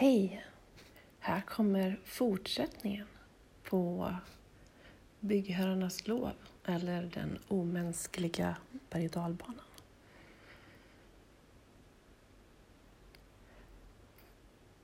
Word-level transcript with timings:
Hej! 0.00 0.46
Här 1.18 1.40
kommer 1.40 2.00
fortsättningen 2.04 3.06
på 3.64 4.14
Byggherrarnas 5.20 6.08
lov, 6.08 6.32
eller 6.64 7.02
den 7.02 7.38
omänskliga 7.48 8.56
berg 8.90 9.06
och 9.06 9.10
dalbanan. 9.10 9.64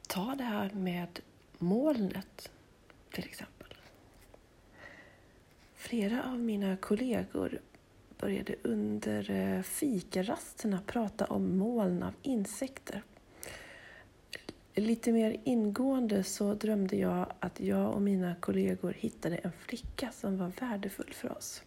Ta 0.08 0.34
det 0.34 0.44
här 0.44 0.70
med 0.70 1.20
molnet 1.58 2.50
till 3.12 3.24
exempel. 3.24 3.74
Flera 5.74 6.24
av 6.24 6.38
mina 6.38 6.76
kollegor 6.76 7.60
började 8.18 8.54
under 8.62 9.30
eh, 9.30 9.62
fikarasterna 9.62 10.80
prata 10.86 11.24
om 11.24 11.58
moln 11.58 12.02
av 12.02 12.14
insekter. 12.22 13.02
Lite 14.78 15.12
mer 15.12 15.36
ingående 15.44 16.24
så 16.24 16.54
drömde 16.54 16.96
jag 16.96 17.32
att 17.40 17.60
jag 17.60 17.94
och 17.94 18.02
mina 18.02 18.34
kollegor 18.40 18.92
hittade 18.92 19.36
en 19.36 19.52
flicka 19.52 20.10
som 20.12 20.38
var 20.38 20.52
värdefull 20.60 21.12
för 21.12 21.36
oss. 21.36 21.62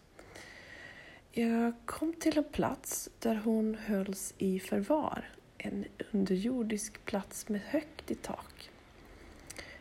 Jag 1.32 1.72
kom 1.86 2.12
till 2.12 2.38
en 2.38 2.44
plats 2.44 3.10
där 3.18 3.34
hon 3.34 3.74
hölls 3.74 4.34
i 4.38 4.60
förvar. 4.60 5.28
En 5.58 5.84
underjordisk 6.12 7.04
plats 7.04 7.48
med 7.48 7.60
högt 7.60 8.10
i 8.10 8.14
tak. 8.14 8.70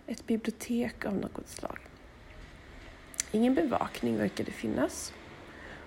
Ett 0.08 0.28
bibliotek 0.28 1.06
av 1.06 1.16
något 1.16 1.48
slag. 1.48 1.80
Ingen 3.32 3.56
bevakning 3.56 4.18
verkade 4.18 4.52
finnas 4.52 5.14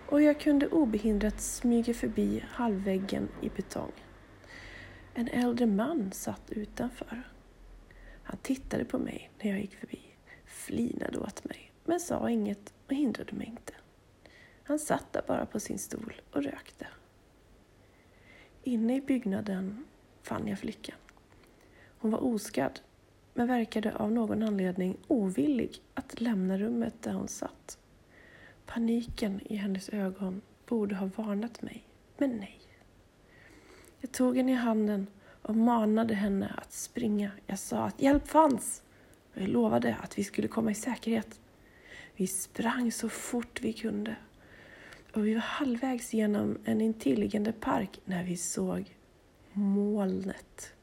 och 0.09 0.23
jag 0.23 0.41
kunde 0.41 0.69
obehindrat 0.69 1.41
smyga 1.41 1.95
förbi 1.95 2.45
halvväggen 2.49 3.29
i 3.41 3.49
betong. 3.49 3.93
En 5.15 5.29
äldre 5.29 5.67
man 5.67 6.13
satt 6.13 6.51
utanför. 6.51 7.23
Han 8.23 8.39
tittade 8.43 8.85
på 8.85 8.99
mig 8.99 9.31
när 9.43 9.51
jag 9.51 9.61
gick 9.61 9.75
förbi, 9.75 10.01
flinade 10.45 11.19
åt 11.19 11.45
mig, 11.45 11.73
men 11.85 12.01
sa 12.01 12.31
inget 12.31 12.73
och 12.87 12.95
hindrade 12.95 13.33
mig 13.33 13.47
inte. 13.47 13.73
Han 14.63 14.79
satt 14.79 15.13
där 15.13 15.23
bara 15.27 15.47
på 15.47 15.61
sin 15.61 15.79
stol 15.79 16.21
och 16.33 16.43
rökte. 16.43 16.87
Inne 18.63 18.97
i 18.97 19.01
byggnaden 19.01 19.85
fann 20.23 20.49
jag 20.49 20.59
flickan. 20.59 20.97
Hon 21.99 22.11
var 22.11 22.25
oskadd, 22.25 22.81
men 23.35 23.47
verkade 23.47 23.95
av 23.95 24.13
någon 24.13 24.43
anledning 24.43 24.97
ovillig 25.09 25.83
att 25.95 26.21
lämna 26.21 26.59
rummet 26.59 26.95
där 27.01 27.13
hon 27.13 27.29
satt. 27.29 27.79
Paniken 28.67 29.41
i 29.45 29.57
hennes 29.57 29.89
ögon 29.89 30.43
borde 30.67 30.95
ha 30.95 31.11
varnat 31.17 31.63
mig, 31.63 31.85
men 32.17 32.31
nej. 32.31 32.59
Jag 34.03 34.13
tog 34.13 34.37
henne 34.37 34.53
i 34.53 34.55
handen 34.55 35.07
och 35.43 35.57
manade 35.57 36.15
henne 36.15 36.55
att 36.57 36.73
springa. 36.73 37.31
Jag 37.47 37.59
sa 37.59 37.85
att 37.85 38.03
hjälp 38.03 38.29
fanns 38.29 38.83
och 39.35 39.43
jag 39.43 39.49
lovade 39.49 39.97
att 40.03 40.19
vi 40.19 40.25
skulle 40.25 40.49
komma 40.49 40.71
i 40.71 40.75
säkerhet. 40.75 41.41
Vi 42.17 42.27
sprang 42.27 42.93
så 42.93 43.09
fort 43.09 43.61
vi 43.61 43.73
kunde 43.73 44.17
och 45.15 45.27
vi 45.27 45.35
var 45.35 45.41
halvvägs 45.41 46.15
genom 46.15 46.59
en 46.65 46.81
intilliggande 46.81 47.53
park 47.53 48.01
när 48.05 48.25
vi 48.25 48.37
såg 48.37 48.97
molnet. 49.53 50.75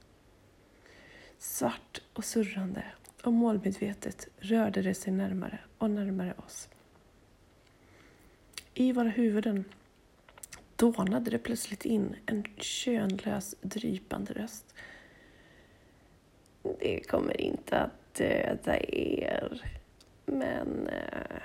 Svart 1.37 2.01
och 2.13 2.25
surrande 2.25 2.83
och 3.23 3.33
målmedvetet 3.33 4.27
rörde 4.37 4.81
det 4.81 4.93
sig 4.93 5.13
närmare 5.13 5.59
och 5.77 5.89
närmare 5.91 6.33
oss. 6.37 6.69
I 8.73 8.91
våra 8.91 9.09
huvuden 9.09 9.65
dånade 10.79 11.31
det 11.31 11.37
plötsligt 11.37 11.85
in 11.85 12.15
en 12.25 12.43
könlös, 12.57 13.55
drypande 13.61 14.33
röst. 14.33 14.75
Det 16.79 17.07
kommer 17.07 17.41
inte 17.41 17.79
att 17.79 18.13
döda 18.13 18.79
er, 18.87 19.79
men 20.25 20.87
eh, 20.87 21.41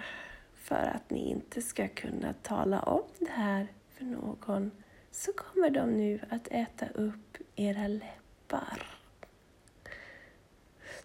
för 0.55 0.91
att 0.95 1.11
ni 1.11 1.31
inte 1.31 1.63
ska 1.63 1.89
kunna 1.89 2.33
tala 2.33 2.81
om 2.81 3.03
det 3.19 3.31
här 3.31 3.67
för 3.89 4.05
någon 4.05 4.71
så 5.11 5.33
kommer 5.33 5.71
de 5.71 5.91
nu 5.91 6.21
att 6.29 6.49
äta 6.49 6.87
upp 6.95 7.37
era 7.57 7.89
läppar. 7.89 8.87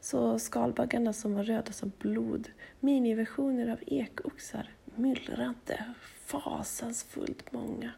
Så 0.01 0.39
skalbaggarna 0.39 1.13
som 1.13 1.33
var 1.33 1.43
röda 1.43 1.71
som 1.71 1.91
blod, 1.99 2.51
miniversioner 2.79 3.71
av 3.71 3.79
ekoxar, 3.87 4.69
myllrande, 4.95 5.85
fasansfullt 6.25 7.51
många. 7.51 7.91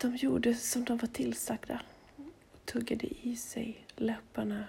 De 0.00 0.16
gjorde 0.16 0.54
som 0.54 0.84
de 0.84 0.96
var 0.98 1.08
tillsagda 1.08 1.80
och 2.52 2.66
tuggade 2.66 3.06
i 3.06 3.36
sig 3.36 3.84
läpparna 3.96 4.64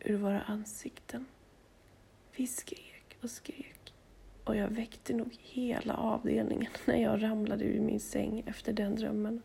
ur 0.00 0.16
våra 0.16 0.40
ansikten. 0.40 1.26
Vi 2.36 2.46
skrek 2.46 3.16
och 3.22 3.30
skrek 3.30 3.92
och 4.44 4.56
jag 4.56 4.68
väckte 4.68 5.14
nog 5.14 5.36
hela 5.40 5.94
avdelningen 5.94 6.72
när 6.84 7.02
jag 7.02 7.22
ramlade 7.22 7.64
ur 7.64 7.80
min 7.80 8.00
säng 8.00 8.42
efter 8.46 8.72
den 8.72 8.96
drömmen. 8.96 9.42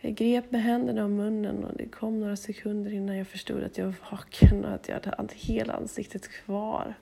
Jag 0.00 0.14
grep 0.14 0.50
med 0.50 0.62
händerna 0.62 1.04
om 1.04 1.16
munnen 1.16 1.64
och 1.64 1.76
det 1.76 1.88
kom 1.88 2.20
några 2.20 2.36
sekunder 2.36 2.92
innan 2.92 3.16
jag 3.16 3.28
förstod 3.28 3.62
att 3.62 3.78
jag 3.78 3.86
var 3.86 4.10
vaken 4.10 4.64
och 4.64 4.74
att 4.74 4.88
jag 4.88 4.94
hade 4.94 5.34
hela 5.34 5.72
ansiktet 5.72 6.28
kvar. 6.28 6.94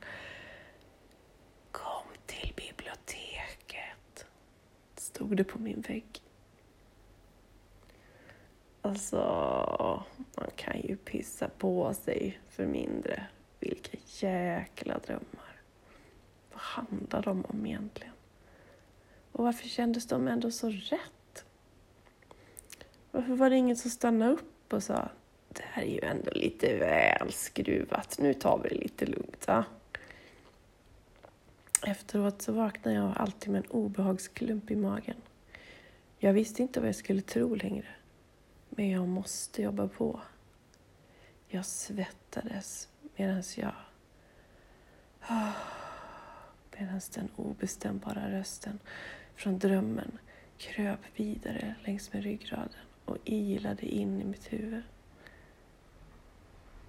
Kom 1.71 2.07
till 2.27 2.53
biblioteket, 2.57 4.27
stod 4.97 5.37
det 5.37 5.45
på 5.45 5.59
min 5.59 5.81
vägg. 5.81 6.24
Alltså, 8.85 9.19
man 10.37 10.51
kan 10.57 10.81
ju 10.81 10.97
pissa 10.97 11.49
på 11.59 11.95
sig 11.95 12.41
för 12.49 12.67
mindre. 12.67 13.27
Vilka 13.61 13.99
jäkla 14.07 14.99
drömmar. 14.99 15.61
Vad 16.53 16.61
handlar 16.61 17.23
de 17.23 17.45
om 17.45 17.67
egentligen? 17.67 18.13
Och 19.33 19.45
varför 19.45 19.69
kändes 19.69 20.07
de 20.07 20.29
ändå 20.29 20.51
så 20.51 20.69
rätt? 20.69 21.45
Varför 23.11 23.35
var 23.35 23.51
det 23.51 23.57
ingen 23.57 23.77
som 23.77 23.91
stannade 23.91 24.33
upp 24.33 24.73
och 24.73 24.83
sa 24.83 25.09
det 25.49 25.65
här 25.65 25.83
är 25.83 25.87
ju 25.87 26.01
ändå 26.01 26.31
lite 26.35 26.77
väl 26.77 27.33
skruvat, 27.33 28.19
nu 28.19 28.35
tar 28.35 28.59
vi 28.63 28.69
det 28.69 28.75
lite 28.75 29.07
lugnt. 29.07 29.47
Va? 29.47 29.65
Efteråt 31.87 32.43
så 32.43 32.53
vaknade 32.53 32.97
jag 32.97 33.13
alltid 33.17 33.53
med 33.53 33.65
en 33.65 33.71
obehagsklump 33.71 34.71
i 34.71 34.77
magen. 34.77 35.17
Jag 36.19 36.33
visste 36.33 36.63
inte 36.63 36.81
vad 36.81 36.89
jag 36.89 36.97
skulle 36.97 37.23
tro 37.23 37.55
längre. 37.55 37.94
Men 38.77 38.91
jag 38.91 39.09
måste 39.09 39.63
jobba 39.63 39.89
på. 39.89 40.21
Jag 41.49 41.67
svettades 41.67 42.89
medan 43.17 43.43
jag... 43.57 43.75
Medan 46.79 47.01
den 47.15 47.29
obestämbara 47.37 48.31
rösten 48.31 48.79
från 49.35 49.59
drömmen 49.59 50.19
kröp 50.59 51.01
vidare 51.17 51.75
längs 51.85 52.13
med 52.13 52.23
ryggraden 52.23 52.87
och 53.05 53.17
ilade 53.25 53.87
in 53.87 54.21
i 54.21 54.25
mitt 54.25 54.53
huvud. 54.53 54.83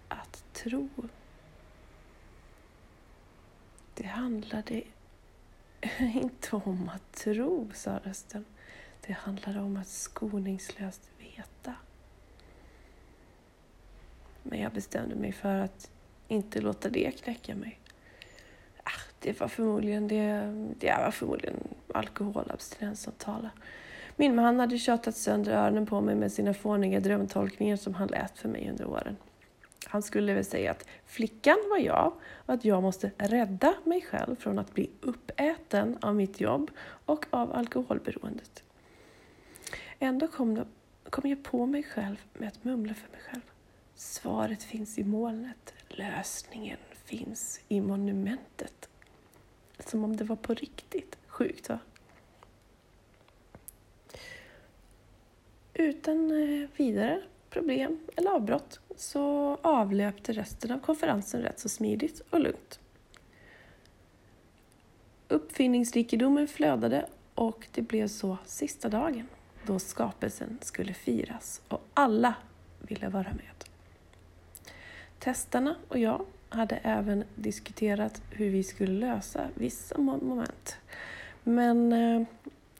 Att 0.07 0.43
tro. 0.53 0.89
Det 3.93 4.05
handlade 4.05 4.83
inte 5.99 6.55
om 6.55 6.89
att 6.93 7.13
tro, 7.13 7.71
sa 7.73 7.99
rösten. 8.03 8.45
Det 9.01 9.13
handlade 9.13 9.59
om 9.59 9.77
att 9.77 9.87
skoningslöst 9.87 11.11
veta. 11.37 11.73
Men 14.43 14.59
jag 14.59 14.71
bestämde 14.71 15.15
mig 15.15 15.31
för 15.31 15.59
att 15.59 15.91
inte 16.27 16.61
låta 16.61 16.89
det 16.89 17.11
knäcka 17.11 17.55
mig. 17.55 17.79
Ah, 18.83 19.01
det 19.19 19.39
var 19.39 19.47
förmodligen, 19.47 20.07
det, 20.07 20.53
det 20.79 20.97
var 21.03 21.11
förmodligen 21.11 21.67
alkoholabstinens 21.93 23.01
som 23.01 23.13
talade. 23.13 23.49
Min 24.15 24.35
man 24.35 24.59
hade 24.59 24.77
tjatat 24.77 25.15
sönder 25.15 25.51
öronen 25.51 25.85
på 25.85 26.01
mig 26.01 26.15
med 26.15 26.31
sina 26.31 26.53
fåniga 26.53 26.99
drömtolkningar 26.99 27.75
som 27.75 27.93
han 27.93 28.07
lät 28.07 28.39
för 28.39 28.49
mig 28.49 28.69
under 28.69 28.85
åren. 28.85 29.17
Han 29.85 30.03
skulle 30.03 30.33
väl 30.33 30.45
säga 30.45 30.71
att 30.71 30.85
flickan 31.05 31.57
var 31.69 31.77
jag 31.77 32.13
och 32.45 32.53
att 32.53 32.65
jag 32.65 32.81
måste 32.83 33.11
rädda 33.17 33.73
mig 33.83 34.01
själv 34.01 34.35
från 34.35 34.59
att 34.59 34.73
bli 34.73 34.89
uppäten 35.01 35.97
av 36.01 36.15
mitt 36.15 36.41
jobb 36.41 36.71
och 37.05 37.25
av 37.29 37.53
alkoholberoendet. 37.53 38.63
Ändå 39.99 40.27
kom, 40.27 40.55
det, 40.55 40.65
kom 41.15 41.29
jag 41.29 41.43
på 41.43 41.65
mig 41.65 41.83
själv 41.83 42.17
med 42.33 42.47
att 42.47 42.63
mumla 42.63 42.93
för 42.93 43.11
mig 43.11 43.19
själv. 43.31 43.41
Svaret 43.95 44.63
finns 44.63 44.97
i 44.97 45.03
molnet. 45.03 45.73
Lösningen 45.89 46.77
finns 47.05 47.59
i 47.67 47.81
monumentet. 47.81 48.89
Som 49.79 50.03
om 50.03 50.15
det 50.15 50.23
var 50.23 50.35
på 50.35 50.53
riktigt. 50.53 51.17
Sjukt 51.27 51.69
va? 51.69 51.79
Utan 55.73 56.31
eh, 56.31 56.69
vidare 56.75 57.21
problem 57.49 57.99
eller 58.15 58.31
avbrott 58.31 58.79
så 58.95 59.57
avlöpte 59.61 60.33
resten 60.33 60.71
av 60.71 60.79
konferensen 60.79 61.41
rätt 61.41 61.59
så 61.59 61.69
smidigt 61.69 62.21
och 62.29 62.39
lugnt. 62.39 62.79
Uppfinningsrikedomen 65.27 66.47
flödade 66.47 67.05
och 67.35 67.67
det 67.71 67.81
blev 67.81 68.07
så 68.07 68.37
sista 68.45 68.89
dagen 68.89 69.27
då 69.65 69.79
skapelsen 69.79 70.57
skulle 70.61 70.93
firas 70.93 71.61
och 71.67 71.81
alla 71.93 72.33
ville 72.79 73.09
vara 73.09 73.33
med. 73.33 73.65
Testarna 75.19 75.75
och 75.87 75.99
jag 75.99 76.25
hade 76.49 76.75
även 76.75 77.23
diskuterat 77.35 78.21
hur 78.31 78.49
vi 78.49 78.63
skulle 78.63 78.93
lösa 78.93 79.47
vissa 79.53 79.97
moment. 79.97 80.77
Men 81.43 81.93
eh, 81.93 82.27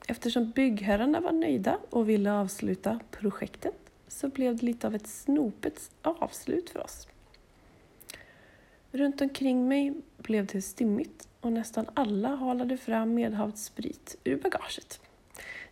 eftersom 0.08 0.50
byggherrarna 0.50 1.20
var 1.20 1.32
nöjda 1.32 1.78
och 1.90 2.08
ville 2.08 2.32
avsluta 2.32 3.00
projektet 3.10 3.74
så 4.08 4.28
blev 4.28 4.56
det 4.56 4.66
lite 4.66 4.86
av 4.86 4.94
ett 4.94 5.06
snopet 5.06 5.90
avslut 6.02 6.70
för 6.70 6.84
oss. 6.84 7.08
Runt 8.92 9.20
omkring 9.20 9.68
mig 9.68 9.94
blev 10.16 10.46
det 10.46 10.62
stimmigt 10.62 11.28
och 11.40 11.52
nästan 11.52 11.86
alla 11.94 12.36
halade 12.36 12.76
fram 12.76 13.14
medhavd 13.14 13.58
sprit 13.58 14.16
ur 14.24 14.36
bagaget. 14.36 15.00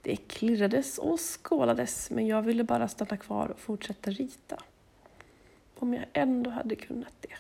Det 0.05 0.17
klirrades 0.17 0.99
och 0.99 1.21
skålades 1.21 2.11
men 2.11 2.27
jag 2.27 2.43
ville 2.43 2.65
bara 2.65 2.89
stanna 2.89 3.17
kvar 3.17 3.49
och 3.49 3.61
fortsätta 3.61 4.11
rita. 4.11 4.63
Om 5.75 5.95
jag 5.95 6.05
ändå 6.13 6.51
hade 6.51 6.77
kunnat 6.77 7.15
det. 7.21 7.35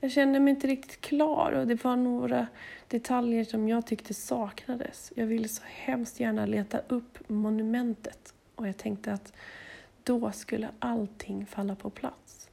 Jag 0.00 0.12
kände 0.12 0.40
mig 0.40 0.50
inte 0.50 0.66
riktigt 0.66 1.00
klar 1.00 1.52
och 1.52 1.66
det 1.66 1.84
var 1.84 1.96
några 1.96 2.46
detaljer 2.88 3.44
som 3.44 3.68
jag 3.68 3.86
tyckte 3.86 4.14
saknades. 4.14 5.12
Jag 5.16 5.26
ville 5.26 5.48
så 5.48 5.62
hemskt 5.66 6.20
gärna 6.20 6.46
leta 6.46 6.80
upp 6.88 7.28
monumentet 7.28 8.34
och 8.54 8.68
jag 8.68 8.76
tänkte 8.76 9.12
att 9.12 9.32
då 10.02 10.32
skulle 10.32 10.68
allting 10.78 11.46
falla 11.46 11.74
på 11.74 11.90
plats. 11.90 12.50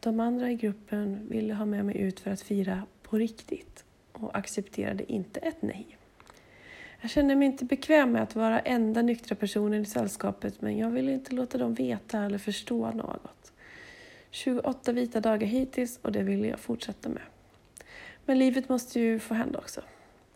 De 0.00 0.20
andra 0.20 0.50
i 0.50 0.54
gruppen 0.54 1.28
ville 1.28 1.54
ha 1.54 1.64
med 1.64 1.84
mig 1.84 1.96
ut 1.96 2.20
för 2.20 2.30
att 2.30 2.40
fira 2.40 2.86
på 3.02 3.16
riktigt 3.16 3.84
och 4.12 4.38
accepterade 4.38 5.12
inte 5.12 5.40
ett 5.40 5.62
nej. 5.62 5.97
Jag 7.00 7.10
känner 7.10 7.36
mig 7.36 7.46
inte 7.46 7.64
bekväm 7.64 8.12
med 8.12 8.22
att 8.22 8.34
vara 8.34 8.60
enda 8.60 9.02
nyktra 9.02 9.34
personen 9.34 9.82
i 9.82 9.86
sällskapet 9.86 10.60
men 10.60 10.78
jag 10.78 10.90
vill 10.90 11.08
inte 11.08 11.34
låta 11.34 11.58
dem 11.58 11.74
veta 11.74 12.24
eller 12.24 12.38
förstå 12.38 12.90
något. 12.90 13.52
28 14.30 14.92
vita 14.92 15.20
dagar 15.20 15.46
hittills 15.46 15.98
och 16.02 16.12
det 16.12 16.22
vill 16.22 16.44
jag 16.44 16.58
fortsätta 16.58 17.08
med. 17.08 17.22
Men 18.24 18.38
livet 18.38 18.68
måste 18.68 19.00
ju 19.00 19.18
få 19.18 19.34
hända 19.34 19.58
också. 19.58 19.80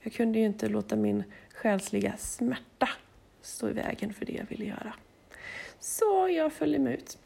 Jag 0.00 0.12
kunde 0.12 0.38
ju 0.38 0.44
inte 0.44 0.68
låta 0.68 0.96
min 0.96 1.24
själsliga 1.54 2.16
smärta 2.16 2.88
stå 3.42 3.68
i 3.68 3.72
vägen 3.72 4.14
för 4.14 4.26
det 4.26 4.32
jag 4.32 4.46
ville 4.48 4.64
göra. 4.64 4.94
Så 5.78 6.28
jag 6.28 6.52
följde 6.52 6.78
med 6.78 6.94
ut. 6.94 7.18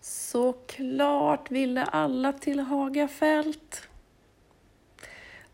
Såklart 0.00 1.50
ville 1.50 1.84
alla 1.84 2.32
till 2.32 2.60
Hagafält. 2.60 3.88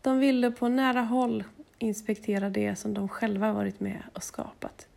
De 0.01 0.19
ville 0.19 0.51
på 0.51 0.67
nära 0.67 1.01
håll 1.01 1.43
inspektera 1.83 2.49
det 2.49 2.75
som 2.75 2.93
de 2.93 3.09
själva 3.09 3.53
varit 3.53 3.79
med 3.79 4.03
och 4.13 4.23
skapat. 4.23 4.87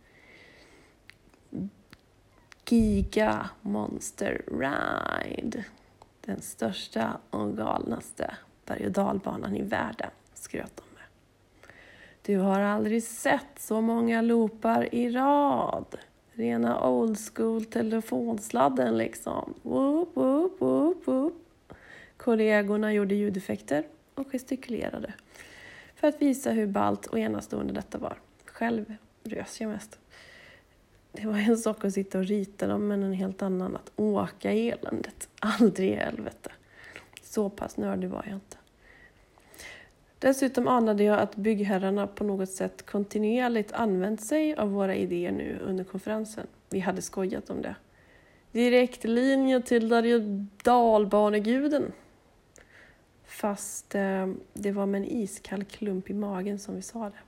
Giga 2.69 3.49
Monster 3.61 4.41
Ride. 4.47 5.65
Den 6.21 6.41
största 6.41 7.17
och 7.29 7.57
galnaste 7.57 8.37
berg 8.65 8.85
och 8.85 8.91
dalbanan 8.91 9.55
i 9.55 9.61
världen, 9.61 10.09
skröt 10.33 10.75
de 10.75 10.83
med. 10.93 11.03
Du 12.21 12.37
har 12.37 12.59
aldrig 12.59 13.03
sett 13.03 13.59
så 13.59 13.81
många 13.81 14.21
loopar 14.21 14.95
i 14.95 15.09
rad. 15.09 15.97
Rena 16.31 16.89
old 16.89 17.17
school 17.19 17.65
telefonsladden 17.65 18.97
liksom. 18.97 19.53
Woop, 19.61 20.09
woop, 20.13 20.61
woop, 20.61 21.07
woop. 21.07 21.33
Kollegorna 22.17 22.93
gjorde 22.93 23.15
ljudeffekter 23.15 23.87
och 24.15 24.31
gestikulerade 24.31 25.13
för 25.97 26.07
att 26.07 26.21
visa 26.21 26.51
hur 26.51 26.67
ballt 26.67 27.05
och 27.05 27.19
enastående 27.19 27.73
detta 27.73 27.97
var. 27.97 28.17
Själv 28.45 28.95
rös 29.23 29.61
jag 29.61 29.69
mest. 29.69 29.99
Det 31.11 31.27
var 31.27 31.37
en 31.37 31.57
sak 31.57 31.85
att 31.85 31.93
sitta 31.93 32.17
och 32.17 32.25
rita 32.25 32.67
dem, 32.67 32.87
men 32.87 33.03
en 33.03 33.13
helt 33.13 33.41
annan 33.41 33.75
att 33.75 33.91
åka 33.95 34.53
i 34.53 34.69
eländet. 34.69 35.29
Aldrig 35.39 35.89
i 35.89 35.95
helvete. 35.95 36.51
Så 37.23 37.49
pass 37.49 37.77
nördig 37.77 38.09
var 38.09 38.23
jag 38.25 38.33
inte. 38.33 38.57
Dessutom 40.19 40.67
anade 40.67 41.03
jag 41.03 41.19
att 41.19 41.35
byggherrarna 41.35 42.07
på 42.07 42.23
något 42.23 42.49
sätt 42.49 42.85
kontinuerligt 42.85 43.71
använt 43.71 44.21
sig 44.21 44.55
av 44.55 44.71
våra 44.71 44.95
idéer 44.95 45.31
nu 45.31 45.59
under 45.63 45.83
konferensen. 45.83 46.47
Vi 46.69 46.79
hade 46.79 47.01
skojat 47.01 47.49
om 47.49 47.61
det. 47.61 47.75
Direktlinje 48.51 49.61
till 49.61 49.89
dalbaneguden. 50.63 51.91
Fast 53.37 53.95
eh, 53.95 54.27
det 54.53 54.71
var 54.71 54.85
med 54.85 55.01
en 55.01 55.07
iskall 55.07 55.63
klump 55.63 56.09
i 56.09 56.13
magen 56.13 56.59
som 56.59 56.75
vi 56.75 56.81
sa 56.81 57.03
det. 57.09 57.19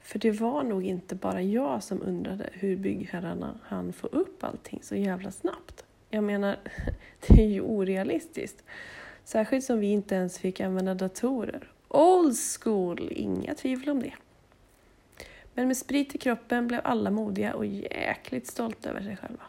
För 0.00 0.18
det 0.18 0.30
var 0.30 0.62
nog 0.62 0.86
inte 0.86 1.14
bara 1.14 1.42
jag 1.42 1.82
som 1.82 2.02
undrade 2.02 2.50
hur 2.52 2.76
byggherrarna 2.76 3.58
hann 3.62 3.92
få 3.92 4.06
upp 4.06 4.44
allting 4.44 4.80
så 4.82 4.96
jävla 4.96 5.30
snabbt. 5.30 5.84
Jag 6.10 6.24
menar, 6.24 6.56
det 7.26 7.42
är 7.42 7.46
ju 7.46 7.60
orealistiskt. 7.60 8.64
Särskilt 9.24 9.64
som 9.64 9.80
vi 9.80 9.86
inte 9.86 10.14
ens 10.14 10.38
fick 10.38 10.60
använda 10.60 10.94
datorer. 10.94 11.72
Old 11.88 12.36
school, 12.60 13.08
inga 13.12 13.54
tvivel 13.54 13.90
om 13.90 14.02
det. 14.02 14.14
Men 15.54 15.66
med 15.68 15.76
sprit 15.76 16.14
i 16.14 16.18
kroppen 16.18 16.68
blev 16.68 16.80
alla 16.84 17.10
modiga 17.10 17.54
och 17.54 17.66
jäkligt 17.66 18.46
stolta 18.46 18.90
över 18.90 19.02
sig 19.02 19.16
själva. 19.16 19.42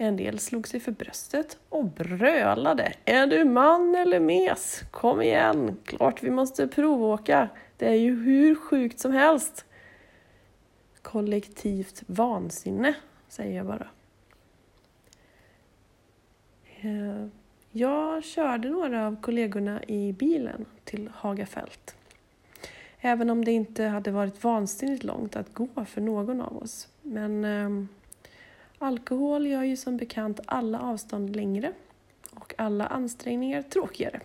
En 0.00 0.16
del 0.16 0.38
slog 0.38 0.68
sig 0.68 0.80
för 0.80 0.92
bröstet 0.92 1.58
och 1.68 1.84
brölade. 1.84 2.92
Är 3.04 3.26
du 3.26 3.44
man 3.44 3.94
eller 3.94 4.20
mes? 4.20 4.82
Kom 4.90 5.22
igen, 5.22 5.76
klart 5.84 6.22
vi 6.22 6.30
måste 6.30 6.68
provåka. 6.68 7.48
Det 7.76 7.88
är 7.88 7.94
ju 7.94 8.22
hur 8.22 8.54
sjukt 8.54 8.98
som 8.98 9.12
helst. 9.12 9.64
Kollektivt 11.02 12.02
vansinne, 12.06 12.94
säger 13.28 13.56
jag 13.56 13.66
bara. 13.66 13.88
Eh, 16.80 17.26
jag 17.70 18.24
körde 18.24 18.68
några 18.68 19.06
av 19.06 19.20
kollegorna 19.20 19.84
i 19.84 20.12
bilen 20.12 20.64
till 20.84 21.10
Hagafält. 21.14 21.96
Även 23.00 23.30
om 23.30 23.44
det 23.44 23.52
inte 23.52 23.84
hade 23.84 24.10
varit 24.10 24.44
vansinnigt 24.44 25.04
långt 25.04 25.36
att 25.36 25.54
gå 25.54 25.84
för 25.84 26.00
någon 26.00 26.40
av 26.40 26.56
oss. 26.56 26.88
Men 27.02 27.44
ehm, 27.44 27.88
Alkohol 28.78 29.46
gör 29.46 29.62
ju 29.62 29.76
som 29.76 29.96
bekant 29.96 30.40
alla 30.46 30.80
avstånd 30.80 31.36
längre 31.36 31.72
och 32.30 32.54
alla 32.58 32.86
ansträngningar 32.86 33.62
tråkigare. 33.62 34.20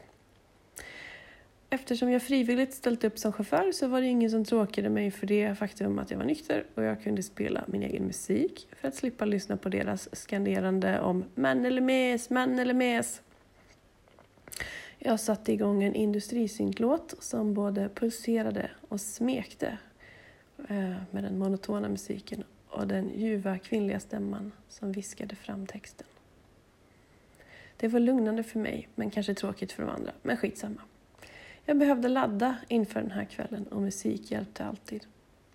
Eftersom 1.70 2.12
jag 2.12 2.24
frivilligt 2.24 2.74
ställt 2.74 3.04
upp 3.04 3.20
som 3.20 3.34
chaufför 3.34 3.72
så 3.72 3.88
var 3.88 4.02
det 4.02 4.08
ingen 4.08 4.30
som 4.30 4.46
tråkade 4.46 4.90
mig 4.90 5.12
för 5.12 5.28
det 5.28 5.56
faktum 5.56 6.00
att 6.00 6.12
jag 6.12 6.18
var 6.18 6.26
nykter 6.26 6.66
och 6.76 6.84
jag 6.84 7.04
kunde 7.04 7.24
spela 7.24 7.64
min 7.68 7.84
egen 7.84 8.04
musik 8.04 8.68
för 8.82 8.88
att 8.88 8.96
slippa 8.96 9.26
lyssna 9.26 9.58
på 9.58 9.70
deras 9.70 10.16
skanderande 10.16 11.00
om 11.00 11.26
”män 11.36 11.66
eller 11.66 11.81
mes, 11.81 12.30
män 12.30 12.60
eller 12.60 12.74
mes”. 12.74 13.22
Jag 15.00 15.19
satte 15.19 15.54
igång 15.54 15.83
en 15.83 15.95
industrisyntlåt 15.95 17.16
som 17.19 17.54
både 17.54 17.90
pulserade 17.90 18.72
och 18.90 19.02
smekte 19.02 19.78
eh, 20.69 20.94
med 21.12 21.24
den 21.24 21.40
monotona 21.40 21.90
musiken 21.90 22.44
och 22.73 22.87
den 22.87 23.19
ljuva 23.19 23.57
kvinnliga 23.57 23.99
stämman 23.99 24.51
som 24.68 24.92
viskade 24.92 25.35
fram 25.35 25.68
texten. 25.68 26.07
Det 27.77 27.87
var 27.87 27.99
lugnande 27.99 28.44
för 28.44 28.59
mig, 28.59 28.89
men 28.95 29.11
kanske 29.11 29.33
tråkigt 29.33 29.71
för 29.71 29.83
de 29.83 29.89
andra. 29.89 30.11
Men 30.21 30.37
skitsamma. 30.37 30.81
Jag 31.65 31.77
behövde 31.77 32.07
ladda 32.07 32.57
inför 32.68 33.01
den 33.01 33.11
här 33.11 33.25
kvällen 33.25 33.68
och 33.68 33.81
musik 33.81 34.31
hjälpte 34.31 34.65
alltid. 34.65 35.06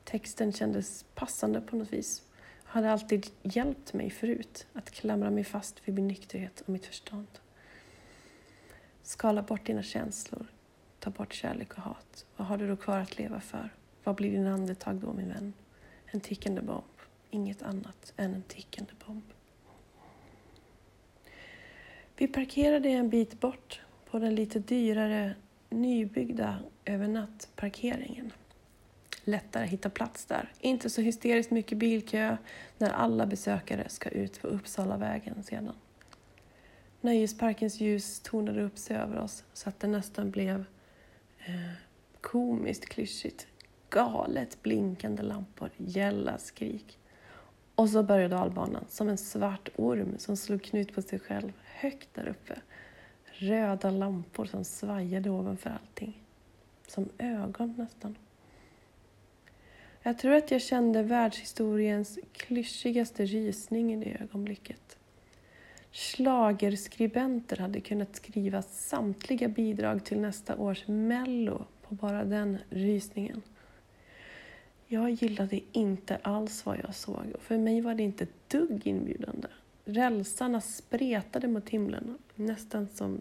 Texten 0.04 0.52
kändes 0.52 1.04
passande 1.14 1.60
på 1.60 1.76
något 1.76 1.92
vis 1.92 2.22
och 2.62 2.68
hade 2.68 2.92
alltid 2.92 3.26
hjälpt 3.42 3.92
mig 3.92 4.10
förut 4.10 4.66
att 4.72 4.90
klamra 4.90 5.30
mig 5.30 5.44
fast 5.44 5.88
vid 5.88 5.94
min 5.94 6.08
nykterhet 6.08 6.60
och 6.60 6.68
mitt 6.68 6.86
förstånd. 6.86 7.28
Skala 9.02 9.42
bort 9.42 9.66
dina 9.66 9.82
känslor. 9.82 10.46
Ta 10.98 11.10
bort 11.10 11.34
kärlek 11.34 11.72
och 11.72 11.82
hat. 11.82 12.26
Vad 12.36 12.46
har 12.46 12.58
du 12.58 12.68
då 12.68 12.76
kvar 12.76 12.98
att 12.98 13.18
leva 13.18 13.40
för? 13.40 13.70
Vad 14.04 14.14
blir 14.14 14.30
din 14.30 14.46
andetag 14.46 14.96
då, 14.96 15.12
min 15.12 15.28
vän? 15.28 15.52
En 16.06 16.20
tickande 16.20 16.60
bomb 16.60 16.84
inget 17.30 17.62
annat 17.62 18.12
än 18.16 18.34
en 18.34 18.42
tickande 18.42 18.92
bomb. 19.06 19.32
Vi 22.16 22.28
parkerade 22.28 22.88
en 22.88 23.08
bit 23.08 23.40
bort 23.40 23.80
på 24.10 24.18
den 24.18 24.34
lite 24.34 24.58
dyrare 24.58 25.34
nybyggda 25.70 26.58
övernattparkeringen. 26.84 28.32
Lättare 29.24 29.64
att 29.64 29.70
hitta 29.70 29.90
plats 29.90 30.24
där. 30.24 30.52
Inte 30.60 30.90
så 30.90 31.00
hysteriskt 31.00 31.50
mycket 31.50 31.78
bilkö 31.78 32.36
när 32.78 32.90
alla 32.90 33.26
besökare 33.26 33.88
ska 33.88 34.08
ut 34.08 34.42
på 34.42 34.46
Uppsalavägen 34.46 35.42
sedan. 35.42 35.72
Nöjesparkens 37.00 37.80
ljus 37.80 38.20
tonade 38.20 38.62
upp 38.62 38.78
sig 38.78 38.96
över 38.96 39.18
oss 39.18 39.44
så 39.52 39.68
att 39.68 39.80
det 39.80 39.86
nästan 39.86 40.30
blev 40.30 40.64
eh, 41.38 41.72
komiskt 42.20 42.86
klyschigt. 42.86 43.46
Galet 43.90 44.62
blinkande 44.62 45.22
lampor, 45.22 45.70
gälla 45.76 46.38
skrik. 46.38 46.98
Och 47.78 47.90
så 47.90 48.02
började 48.02 48.36
dalbanan, 48.36 48.84
som 48.88 49.08
en 49.08 49.18
svart 49.18 49.68
orm 49.76 50.14
som 50.18 50.36
slog 50.36 50.62
knut 50.62 50.94
på 50.94 51.02
sig 51.02 51.18
själv 51.18 51.52
högt 51.64 52.08
där 52.14 52.28
uppe. 52.28 52.60
Röda 53.24 53.90
lampor 53.90 54.44
som 54.44 54.64
svajade 54.64 55.30
ovanför 55.30 55.70
allting. 55.70 56.22
Som 56.86 57.08
ögon 57.18 57.74
nästan. 57.78 58.16
Jag 60.02 60.18
tror 60.18 60.32
att 60.32 60.50
jag 60.50 60.62
kände 60.62 61.02
världshistoriens 61.02 62.18
klyschigaste 62.32 63.24
rysning 63.24 63.92
i 63.92 64.04
det 64.04 64.22
ögonblicket. 64.22 64.98
Schlagerskribenter 65.92 67.56
hade 67.56 67.80
kunnat 67.80 68.16
skriva 68.16 68.62
samtliga 68.62 69.48
bidrag 69.48 70.04
till 70.04 70.20
nästa 70.20 70.56
års 70.56 70.86
Mello 70.86 71.64
på 71.82 71.94
bara 71.94 72.24
den 72.24 72.58
rysningen. 72.70 73.42
Jag 74.90 75.10
gillade 75.10 75.60
inte 75.72 76.16
alls 76.16 76.66
vad 76.66 76.78
jag 76.78 76.94
såg 76.94 77.32
och 77.34 77.42
för 77.42 77.58
mig 77.58 77.80
var 77.80 77.94
det 77.94 78.02
inte 78.02 78.24
ett 78.24 78.50
dugg 78.50 78.86
inbjudande. 78.86 79.48
Rälsarna 79.84 80.60
spretade 80.60 81.48
mot 81.48 81.68
himlen, 81.68 82.18
nästan 82.34 82.88
som 82.88 83.20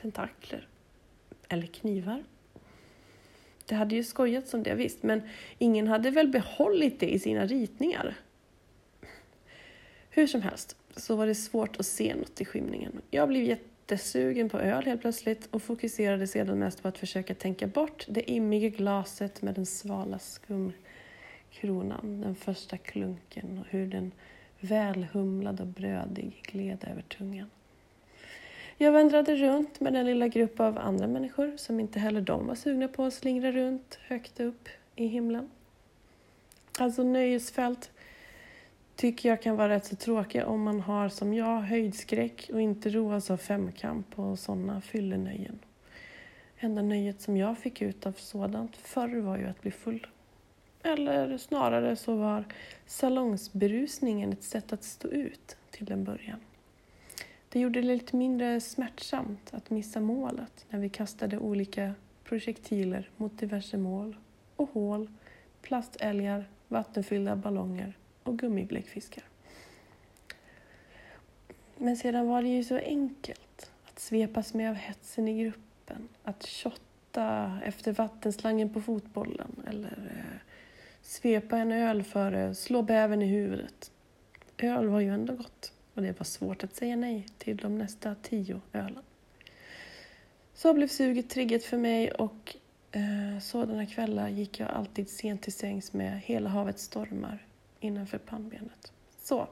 tentakler. 0.00 0.68
Eller 1.48 1.66
knivar. 1.66 2.24
Det 3.66 3.74
hade 3.74 3.94
ju 3.94 4.04
skojats 4.04 4.54
om 4.54 4.62
det 4.62 4.74
visst, 4.74 5.02
men 5.02 5.22
ingen 5.58 5.88
hade 5.88 6.10
väl 6.10 6.28
behållit 6.28 7.00
det 7.00 7.14
i 7.14 7.18
sina 7.18 7.46
ritningar. 7.46 8.16
Hur 10.10 10.26
som 10.26 10.42
helst 10.42 10.76
så 10.96 11.16
var 11.16 11.26
det 11.26 11.34
svårt 11.34 11.80
att 11.80 11.86
se 11.86 12.14
något 12.14 12.40
i 12.40 12.44
skymningen. 12.44 13.02
Jag 13.10 13.28
blev 13.28 13.44
jättesugen 13.90 14.48
på 14.48 14.58
öl 14.58 14.84
helt 14.84 15.00
plötsligt 15.00 15.48
och 15.50 15.62
fokuserade 15.62 16.26
sedan 16.26 16.58
mest 16.58 16.82
på 16.82 16.88
att 16.88 16.98
försöka 16.98 17.34
tänka 17.34 17.66
bort 17.66 18.06
det 18.08 18.30
immiga 18.30 18.68
glaset 18.68 19.42
med 19.42 19.54
den 19.54 19.66
svala 19.66 20.18
skumkronan, 20.18 22.20
den 22.20 22.34
första 22.34 22.76
klunken 22.76 23.58
och 23.58 23.66
hur 23.70 23.86
den 23.86 24.12
välhumlad 24.60 25.60
och 25.60 25.66
brödig 25.66 26.40
gled 26.42 26.84
över 26.90 27.02
tungan. 27.02 27.50
Jag 28.76 28.92
vandrade 28.92 29.36
runt 29.36 29.80
med 29.80 29.92
den 29.92 30.06
lilla 30.06 30.28
grupp 30.28 30.60
av 30.60 30.78
andra 30.78 31.06
människor 31.06 31.56
som 31.56 31.80
inte 31.80 31.98
heller 31.98 32.20
de 32.20 32.46
var 32.46 32.54
sugna 32.54 32.88
på 32.88 33.04
att 33.04 33.14
slingra 33.14 33.52
runt 33.52 33.98
högt 34.08 34.40
upp 34.40 34.68
i 34.96 35.06
himlen. 35.06 35.50
Alltså 36.78 37.02
nöjesfält 37.02 37.90
tycker 39.00 39.28
jag 39.28 39.42
kan 39.42 39.56
vara 39.56 39.68
rätt 39.68 39.86
så 39.86 39.96
tråkiga 39.96 40.46
om 40.46 40.62
man 40.62 40.80
har 40.80 41.08
som 41.08 41.34
jag 41.34 41.60
höjdskräck 41.60 42.50
och 42.52 42.60
inte 42.60 42.90
roas 42.90 43.30
av 43.30 43.36
femkamp 43.36 44.18
och 44.18 44.38
sådana 44.38 44.80
fyllenöjen. 44.80 45.58
Enda 46.58 46.82
nöjet 46.82 47.20
som 47.20 47.36
jag 47.36 47.58
fick 47.58 47.82
ut 47.82 48.06
av 48.06 48.12
sådant 48.12 48.76
förr 48.76 49.20
var 49.20 49.38
ju 49.38 49.46
att 49.46 49.62
bli 49.62 49.70
full. 49.70 50.06
Eller 50.82 51.38
snarare 51.38 51.96
så 51.96 52.16
var 52.16 52.44
salongsberusningen 52.86 54.32
ett 54.32 54.42
sätt 54.42 54.72
att 54.72 54.84
stå 54.84 55.08
ut 55.08 55.56
till 55.70 55.92
en 55.92 56.04
början. 56.04 56.40
Det 57.48 57.60
gjorde 57.60 57.80
det 57.80 57.86
lite 57.86 58.16
mindre 58.16 58.60
smärtsamt 58.60 59.54
att 59.54 59.70
missa 59.70 60.00
målet 60.00 60.66
när 60.70 60.78
vi 60.78 60.88
kastade 60.88 61.38
olika 61.38 61.94
projektiler 62.24 63.10
mot 63.16 63.38
diverse 63.38 63.76
mål 63.76 64.16
och 64.56 64.70
hål, 64.72 65.10
plastälgar, 65.62 66.48
vattenfyllda 66.68 67.36
ballonger 67.36 67.94
och 68.22 68.38
gummibläckfiskar. 68.38 69.24
Men 71.76 71.96
sedan 71.96 72.28
var 72.28 72.42
det 72.42 72.48
ju 72.48 72.64
så 72.64 72.76
enkelt 72.76 73.70
att 73.84 73.98
svepas 73.98 74.54
med 74.54 74.70
av 74.70 74.76
hetsen 74.76 75.28
i 75.28 75.44
gruppen, 75.44 76.08
att 76.24 76.46
shotta 76.46 77.58
efter 77.64 77.92
vattenslangen 77.92 78.72
på 78.72 78.80
fotbollen 78.80 79.62
eller 79.68 80.10
eh, 80.16 80.40
svepa 81.02 81.58
en 81.58 81.72
öl 81.72 82.02
före 82.02 82.54
slå 82.54 82.82
bäven 82.82 83.22
i 83.22 83.26
huvudet. 83.26 83.90
Öl 84.58 84.88
var 84.88 85.00
ju 85.00 85.14
ändå 85.14 85.34
gott 85.34 85.72
och 85.94 86.02
det 86.02 86.18
var 86.18 86.24
svårt 86.24 86.64
att 86.64 86.74
säga 86.74 86.96
nej 86.96 87.26
till 87.38 87.56
de 87.56 87.78
nästa 87.78 88.14
tio 88.22 88.60
ölen. 88.72 89.02
Så 90.54 90.74
blev 90.74 90.88
suget 90.88 91.30
triggat 91.30 91.64
för 91.64 91.78
mig 91.78 92.10
och 92.10 92.56
eh, 92.92 93.40
sådana 93.40 93.86
kvällar 93.86 94.28
gick 94.28 94.60
jag 94.60 94.70
alltid 94.70 95.08
sent 95.08 95.42
till 95.42 95.52
sängs 95.52 95.92
med 95.92 96.20
Hela 96.20 96.48
havet 96.48 96.78
stormar 96.78 97.46
innanför 97.80 98.18
pannbenet. 98.18 98.92
Så, 99.22 99.48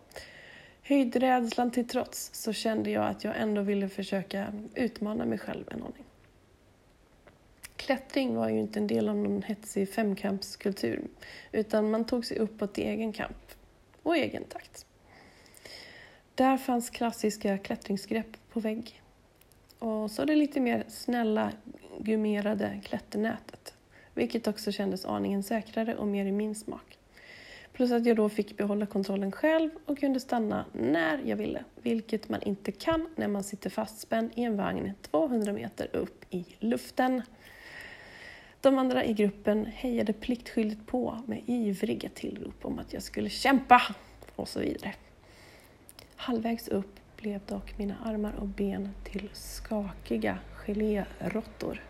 höjdrädslan 0.82 1.70
till 1.70 1.88
trots 1.88 2.30
så 2.32 2.52
kände 2.52 2.90
jag 2.90 3.06
att 3.06 3.25
jag 3.25 3.37
ändå 3.37 3.62
ville 3.62 3.88
försöka 3.88 4.52
utmana 4.75 5.25
mig 5.25 5.38
själv 5.38 5.64
en 5.70 5.82
aning. 5.82 6.04
Klättring 7.76 8.37
var 8.37 8.49
ju 8.49 8.58
inte 8.58 8.78
en 8.78 8.87
del 8.87 9.08
av 9.08 9.16
någon 9.16 9.42
hetsig 9.42 9.92
femkampskultur 9.92 11.04
utan 11.52 11.90
man 11.90 12.04
tog 12.04 12.26
sig 12.26 12.38
uppåt 12.38 12.78
i 12.78 12.82
egen 12.82 13.12
kamp 13.12 13.52
och 14.02 14.16
egen 14.16 14.44
takt. 14.44 14.87
Där 16.35 16.56
fanns 16.56 16.90
klassiska 16.90 17.58
klättringsgrepp 17.58 18.37
på 18.52 18.61
vägg. 18.61 19.02
Och 19.78 20.11
så 20.11 20.25
det 20.25 20.37
lite 20.37 20.61
mer 20.61 20.85
snälla 20.88 21.52
gummerade 21.99 22.80
klätternätet, 22.85 23.75
vilket 24.14 24.47
också 24.47 24.73
kändes 24.73 25.04
aningen 25.04 25.42
säkrare 25.42 25.97
och 25.97 26.06
mer 26.06 26.26
i 26.26 26.32
min 26.32 26.54
smak. 26.54 26.97
Plus 27.78 27.92
att 27.92 28.06
jag 28.06 28.16
då 28.16 28.28
fick 28.28 28.56
behålla 28.56 28.87
kontrollen 28.87 29.32
själv 29.32 29.70
och 29.87 29.99
kunde 29.99 30.20
stanna 30.20 30.64
när 30.73 31.20
jag 31.25 31.37
ville, 31.37 31.64
vilket 31.82 32.28
man 32.28 32.42
inte 32.42 32.73
kan 32.73 33.08
när 33.16 33.28
man 33.28 33.44
sitter 33.44 33.70
fastspänd 33.70 34.30
i 34.35 34.42
en 34.42 34.56
vagn 34.56 34.92
200 35.11 35.52
meter 35.52 35.97
upp 35.97 36.25
i 36.30 36.44
luften. 36.58 37.23
De 38.61 38.78
andra 38.78 39.04
i 39.04 39.12
gruppen 39.12 39.66
hejade 39.66 40.12
pliktskyldigt 40.12 40.87
på 40.87 41.23
med 41.26 41.42
ivriga 41.47 42.08
tillrop 42.14 42.64
om 42.64 42.78
att 42.78 42.92
jag 42.92 43.02
skulle 43.02 43.30
kämpa 43.30 43.82
och 44.37 44.49
så 44.49 44.61
vidare. 44.61 44.94
Halvvägs 46.16 46.68
upp 46.68 47.00
blev 47.16 47.40
dock 47.47 47.78
mina 47.78 47.97
armar 48.04 48.35
och 48.38 48.49
ben 48.49 48.88
till 49.04 49.28
skakiga 49.32 50.38
geléråttor 50.66 51.82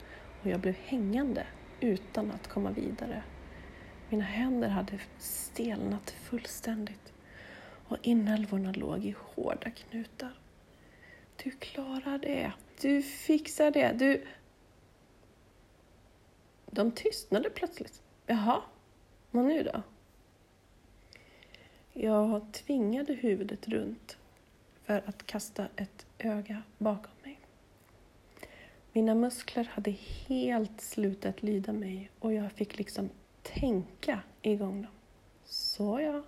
och 0.43 0.47
jag 0.51 0.61
blev 0.61 0.75
hängande 0.85 1.47
utan 1.81 2.31
att 2.31 2.49
komma 2.49 2.71
vidare. 2.71 3.23
Mina 4.11 4.25
händer 4.25 4.69
hade 4.69 4.99
stelnat 5.19 6.11
fullständigt 6.11 7.13
och 7.89 7.97
inälvorna 8.03 8.73
låg 8.73 9.05
i 9.05 9.15
hårda 9.19 9.71
knutar. 9.71 10.39
Du 11.45 11.51
klarar 11.51 12.19
det. 12.19 12.53
Du 12.81 13.03
fixar 13.03 13.71
det. 13.71 13.93
Du... 13.93 14.27
De 16.71 16.93
tystnade 16.93 17.51
plötsligt. 17.51 18.03
Jaha, 18.27 18.63
vad 19.31 19.45
nu 19.45 19.63
då? 19.63 19.83
Jag 21.93 22.53
tvingade 22.53 23.13
huvudet 23.13 23.69
runt 23.69 24.17
för 24.85 25.03
att 25.07 25.27
kasta 25.27 25.69
ett 25.77 26.07
öga 26.19 26.63
bakom 26.79 27.13
mig. 27.23 27.41
Mina 28.93 29.15
muskler 29.15 29.65
hade 29.65 29.91
helt 30.27 30.81
slutat 30.81 31.43
lyda 31.43 31.73
mig 31.73 32.11
och 32.19 32.33
jag 32.33 32.53
fick 32.53 32.79
liksom 32.79 33.11
tänka 33.43 34.21
igång 34.43 34.83
dem. 34.83 34.93
Så 35.45 36.01
ja, 36.01 36.23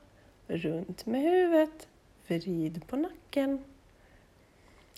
runt 0.46 1.06
med 1.06 1.22
huvudet, 1.22 1.88
vrid 2.26 2.86
på 2.86 2.96
nacken. 2.96 3.64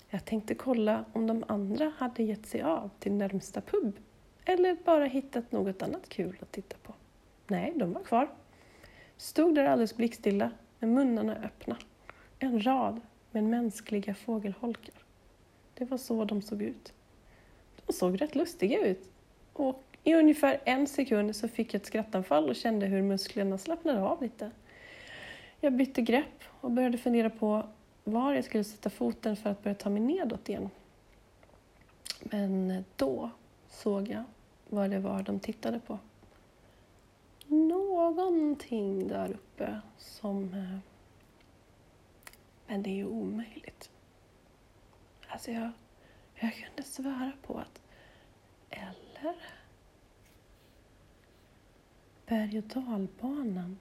Jag 0.09 0.25
tänkte 0.25 0.55
kolla 0.55 1.05
om 1.13 1.27
de 1.27 1.43
andra 1.47 1.91
hade 1.97 2.23
gett 2.23 2.45
sig 2.45 2.61
av 2.61 2.89
till 2.99 3.11
närmsta 3.11 3.61
pub 3.61 3.99
eller 4.45 4.77
bara 4.85 5.05
hittat 5.05 5.51
något 5.51 5.81
annat 5.81 6.09
kul 6.09 6.37
att 6.41 6.51
titta 6.51 6.77
på. 6.83 6.93
Nej, 7.47 7.73
de 7.75 7.93
var 7.93 8.03
kvar. 8.03 8.29
Stod 9.17 9.55
där 9.55 9.65
alldeles 9.65 9.97
blickstilla 9.97 10.51
med 10.79 10.89
munnarna 10.89 11.35
öppna. 11.35 11.77
En 12.39 12.65
rad 12.65 13.01
med 13.31 13.43
mänskliga 13.43 14.15
fågelholkar. 14.15 14.95
Det 15.73 15.85
var 15.85 15.97
så 15.97 16.25
de 16.25 16.41
såg 16.41 16.61
ut. 16.61 16.93
De 17.85 17.93
såg 17.93 18.21
rätt 18.21 18.35
lustiga 18.35 18.79
ut. 18.79 19.11
Och 19.53 19.92
i 20.03 20.13
ungefär 20.13 20.61
en 20.65 20.87
sekund 20.87 21.35
så 21.35 21.47
fick 21.47 21.73
jag 21.73 21.79
ett 21.79 21.85
skrattanfall 21.85 22.49
och 22.49 22.55
kände 22.55 22.85
hur 22.85 23.01
musklerna 23.01 23.57
slappnade 23.57 24.01
av 24.01 24.21
lite. 24.21 24.51
Jag 25.59 25.73
bytte 25.73 26.01
grepp 26.01 26.43
och 26.61 26.71
började 26.71 26.97
fundera 26.97 27.29
på 27.29 27.63
var 28.03 28.33
jag 28.33 28.45
skulle 28.45 28.63
sätta 28.63 28.89
foten 28.89 29.35
för 29.35 29.49
att 29.49 29.63
börja 29.63 29.75
ta 29.75 29.89
mig 29.89 30.01
nedåt 30.01 30.49
igen. 30.49 30.69
Men 32.19 32.85
då 32.95 33.29
såg 33.69 34.07
jag 34.07 34.23
vad 34.69 34.89
det 34.89 34.99
var 34.99 35.23
de 35.23 35.39
tittade 35.39 35.79
på. 35.79 35.99
Någonting 37.47 39.07
där 39.07 39.31
uppe 39.31 39.79
som 39.97 40.53
eh, 40.53 40.77
men 42.67 42.83
det 42.83 42.89
är 42.89 42.95
ju 42.95 43.05
omöjligt. 43.05 43.89
Alltså 45.27 45.51
jag, 45.51 45.71
jag 46.35 46.53
kunde 46.53 46.83
svära 46.83 47.31
på 47.41 47.57
att, 47.57 47.81
eller? 48.69 49.62
Berg 52.25 52.57
och 52.57 52.63
dalbanan. 52.63 53.77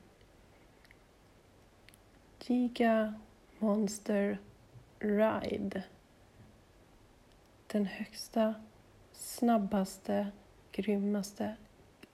Giga 2.41 3.15
Monster 3.59 4.39
Ride. 4.99 5.83
Den 7.67 7.87
högsta, 7.87 8.55
snabbaste, 9.13 10.27
grymmaste, 10.73 11.57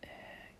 eh, 0.01 0.09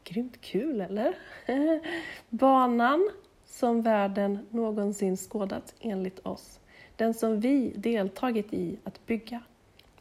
grymt 0.05 0.41
kul 0.41 0.81
eller? 0.81 1.19
Banan 2.29 3.11
som 3.45 3.83
världen 3.83 4.47
någonsin 4.51 5.17
skådat 5.17 5.75
enligt 5.81 6.27
oss. 6.27 6.61
Den 6.97 7.15
som 7.15 7.41
vi 7.41 7.73
deltagit 7.77 8.53
i 8.53 8.79
att 8.85 9.07
bygga 9.07 9.43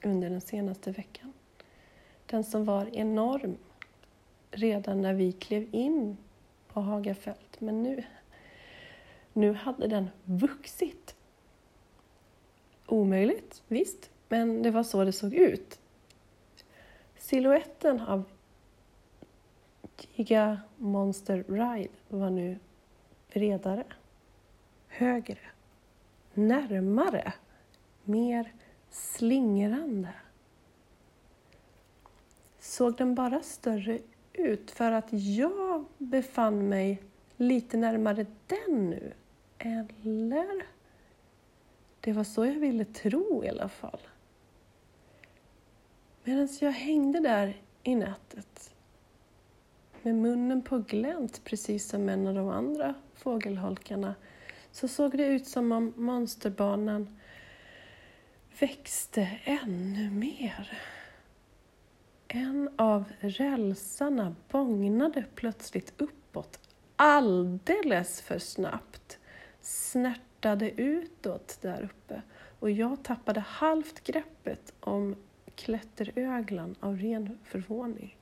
under 0.04 0.30
den 0.30 0.42
senaste 0.42 0.92
veckan. 0.92 1.34
Den 2.26 2.44
som 2.44 2.66
var 2.66 2.96
enorm 2.96 3.58
redan 4.52 5.02
när 5.02 5.14
vi 5.14 5.32
klev 5.32 5.68
in 5.72 6.18
på 6.68 6.82
Hagafält. 6.82 7.62
Men 7.62 7.84
nu, 7.84 8.04
nu 9.34 9.54
hade 9.54 9.88
den 9.88 10.10
vuxit. 10.24 11.16
omöjligt, 12.86 13.64
visst, 13.68 14.10
men 14.30 14.64
det 14.64 14.72
var 14.72 14.84
så 14.84 15.04
det 15.04 15.12
såg 15.12 15.34
ut. 15.34 15.80
Siluetten 17.18 18.02
av 18.02 18.24
Giga 20.16 20.62
Monster 20.78 21.44
Ride 21.48 21.94
var 22.10 22.30
nu 22.30 22.60
bredare, 23.34 23.84
högre, 24.88 25.40
närmare, 26.34 27.34
mer 28.04 28.54
slingrande. 28.90 30.14
Såg 32.60 32.98
den 32.98 33.16
bara 33.16 33.42
större 33.44 34.00
ut 34.38 34.72
för 34.72 34.92
att 34.92 35.08
jag 35.12 35.86
befann 35.98 36.70
mig 36.70 37.04
lite 37.38 37.78
närmare 37.78 38.26
den 38.48 38.90
nu? 38.90 39.14
Eller? 39.58 40.66
Det 42.00 42.14
var 42.14 42.24
så 42.24 42.46
jag 42.46 42.54
ville 42.54 42.86
tro 42.86 43.44
i 43.44 43.50
alla 43.50 43.70
fall. 43.70 44.00
Medan 46.24 46.50
jag 46.62 46.72
hängde 46.72 47.20
där 47.20 47.62
i 47.84 47.96
nätet 47.96 48.74
med 50.02 50.16
munnen 50.16 50.62
på 50.62 50.78
glänt 50.78 51.42
precis 51.44 51.90
som 51.90 52.10
en 52.10 52.28
av 52.28 52.36
de 52.36 52.50
andra 52.50 52.94
fågelholkarna 53.14 54.16
så 54.72 54.88
såg 54.88 55.18
det 55.18 55.26
ut 55.26 55.48
som 55.48 55.72
om 55.72 55.94
monsterbanan 55.96 57.20
växte 58.60 59.40
ännu 59.44 60.10
mer. 60.10 60.82
En 62.30 62.70
av 62.76 63.04
rälsarna 63.20 64.36
bågnade 64.52 65.26
plötsligt 65.36 65.94
uppåt 65.98 66.60
alldeles 66.96 68.22
för 68.22 68.40
snabbt, 68.40 69.20
snärtade 69.62 70.72
utåt 70.82 71.58
där 71.62 71.84
uppe 71.84 72.22
och 72.60 72.72
jag 72.72 73.04
tappade 73.04 73.40
halvt 73.40 74.04
greppet 74.04 74.74
om 74.80 75.16
klätteröglan 75.56 76.76
av 76.80 76.98
ren 76.98 77.40
förvåning. 77.44 78.18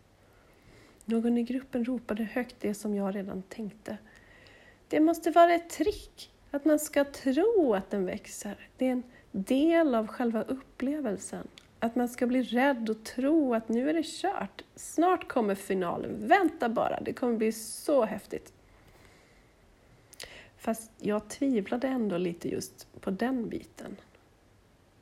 Någon 1.05 1.37
i 1.37 1.43
gruppen 1.43 1.85
ropade 1.85 2.23
högt 2.23 2.55
det 2.59 2.73
som 2.73 2.95
jag 2.95 3.15
redan 3.15 3.41
tänkte. 3.41 3.97
Det 4.87 4.99
måste 4.99 5.31
vara 5.31 5.53
ett 5.53 5.69
trick, 5.69 6.31
att 6.51 6.65
man 6.65 6.79
ska 6.79 7.03
tro 7.03 7.73
att 7.73 7.89
den 7.89 8.05
växer. 8.05 8.69
Det 8.77 8.87
är 8.87 8.91
en 8.91 9.03
del 9.31 9.95
av 9.95 10.07
själva 10.07 10.43
upplevelsen. 10.43 11.47
Att 11.79 11.95
man 11.95 12.09
ska 12.09 12.27
bli 12.27 12.43
rädd 12.43 12.89
och 12.89 13.03
tro 13.03 13.53
att 13.53 13.69
nu 13.69 13.89
är 13.89 13.93
det 13.93 14.05
kört. 14.05 14.63
Snart 14.75 15.27
kommer 15.27 15.55
finalen. 15.55 16.27
Vänta 16.27 16.69
bara, 16.69 16.99
det 16.99 17.13
kommer 17.13 17.37
bli 17.37 17.51
så 17.51 18.05
häftigt. 18.05 18.53
Fast 20.57 20.91
jag 20.97 21.29
tvivlade 21.29 21.87
ändå 21.87 22.17
lite 22.17 22.49
just 22.49 22.87
på 23.01 23.11
den 23.11 23.49
biten. 23.49 23.95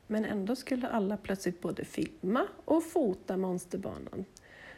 Men 0.06 0.24
ändå 0.24 0.56
skulle 0.56 0.88
alla 0.88 1.16
plötsligt 1.16 1.60
både 1.60 1.84
filma 1.84 2.46
och 2.64 2.84
fota 2.84 3.36
monsterbanan 3.36 4.24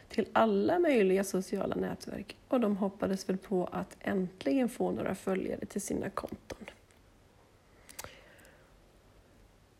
till 0.09 0.27
alla 0.33 0.79
möjliga 0.79 1.23
sociala 1.23 1.75
nätverk 1.75 2.37
och 2.47 2.59
de 2.59 2.77
hoppades 2.77 3.29
väl 3.29 3.37
på 3.37 3.65
att 3.65 3.97
äntligen 3.99 4.69
få 4.69 4.91
några 4.91 5.15
följare 5.15 5.65
till 5.65 5.81
sina 5.81 6.09
konton. 6.09 6.69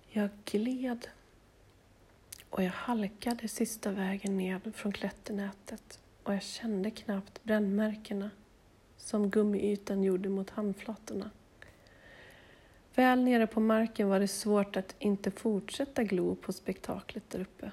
Jag 0.09 0.29
gled 0.45 1.07
och 2.57 2.63
jag 2.63 2.71
halkade 2.71 3.47
sista 3.47 3.91
vägen 3.91 4.37
ned 4.37 4.75
från 4.75 4.91
klätternätet 4.91 5.99
och 6.23 6.33
jag 6.33 6.43
kände 6.43 6.91
knappt 6.91 7.43
brännmärkena 7.43 8.29
som 8.97 9.29
gummiytan 9.29 10.03
gjorde 10.03 10.29
mot 10.29 10.49
handflatorna. 10.49 11.31
Väl 12.95 13.23
nere 13.23 13.47
på 13.47 13.59
marken 13.59 14.09
var 14.09 14.19
det 14.19 14.27
svårt 14.27 14.75
att 14.75 14.95
inte 14.99 15.31
fortsätta 15.31 16.03
glo 16.03 16.35
på 16.35 16.53
spektaklet 16.53 17.29
där 17.29 17.39
uppe. 17.39 17.71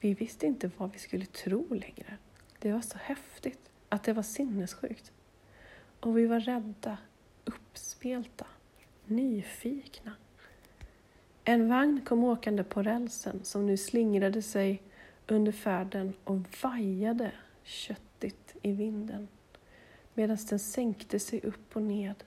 Vi 0.00 0.14
visste 0.14 0.46
inte 0.46 0.70
vad 0.76 0.92
vi 0.92 0.98
skulle 0.98 1.26
tro 1.26 1.74
längre. 1.74 2.16
Det 2.58 2.72
var 2.72 2.80
så 2.80 2.98
häftigt 2.98 3.70
att 3.88 4.04
det 4.04 4.12
var 4.12 4.22
sinnessjukt. 4.22 5.12
Och 6.00 6.18
vi 6.18 6.26
var 6.26 6.40
rädda, 6.40 6.98
uppspelta, 7.44 8.46
nyfikna. 9.04 10.12
En 11.48 11.68
vagn 11.68 12.00
kom 12.04 12.24
åkande 12.24 12.64
på 12.64 12.82
rälsen 12.82 13.40
som 13.42 13.66
nu 13.66 13.76
slingrade 13.76 14.42
sig 14.42 14.82
under 15.26 15.52
färden 15.52 16.12
och 16.24 16.36
vajade 16.62 17.32
köttigt 17.62 18.54
i 18.62 18.72
vinden 18.72 19.28
medan 20.14 20.38
den 20.48 20.58
sänkte 20.58 21.18
sig 21.18 21.40
upp 21.40 21.76
och 21.76 21.82
ned 21.82 22.24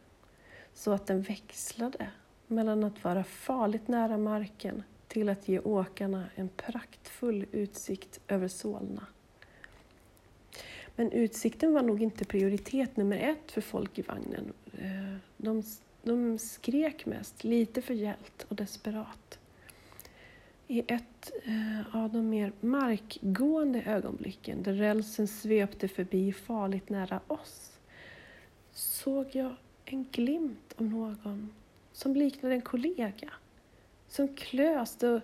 så 0.74 0.92
att 0.92 1.08
den 1.08 1.22
växlade 1.22 2.10
mellan 2.48 2.84
att 2.84 3.04
vara 3.04 3.24
farligt 3.24 3.88
nära 3.88 4.18
marken 4.18 4.84
till 5.08 5.30
att 5.30 5.48
ge 5.48 5.60
åkarna 5.60 6.26
en 6.36 6.50
praktfull 6.50 7.46
utsikt 7.52 8.20
över 8.28 8.48
Solna. 8.48 9.06
Men 10.96 11.12
utsikten 11.12 11.74
var 11.74 11.82
nog 11.82 12.02
inte 12.02 12.26
prioritet 12.26 12.98
nummer 12.98 13.18
ett 13.18 13.52
för 13.52 13.62
folk 13.62 14.00
i 14.00 14.02
vagnen. 14.02 14.54
Eh, 14.74 15.16
de, 15.38 15.64
de 16.04 16.40
skrek 16.40 17.06
mest, 17.06 17.44
lite 17.44 17.82
förgällt 17.82 18.46
och 18.48 18.56
desperat. 18.56 19.40
I 20.68 20.84
ett 20.88 21.32
eh, 21.44 21.96
av 21.96 22.14
de 22.14 22.30
mer 22.30 22.52
markgående 22.60 23.82
ögonblicken, 23.82 24.64
där 24.64 24.74
rälsen 24.74 25.28
svepte 25.28 25.88
förbi 25.88 26.34
farligt 26.34 26.90
nära 26.90 27.20
oss, 27.28 27.80
såg 28.74 29.28
jag 29.32 29.56
en 29.86 30.06
glimt 30.12 30.74
av 30.78 30.86
någon 30.86 31.54
som 31.94 32.16
liknade 32.16 32.56
en 32.56 32.62
kollega 32.62 33.30
som 34.08 34.36
klöste 34.36 35.10
och 35.10 35.22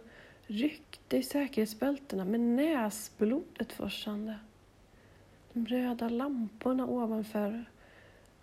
ryckte 0.48 1.18
i 1.18 1.24
säkerhetsbältena 1.24 2.26
med 2.26 2.40
näsblodet 2.40 3.74
forsande. 3.74 4.40
De 5.54 5.66
röda 5.66 6.10
lamporna 6.10 6.86
ovanför 6.86 7.66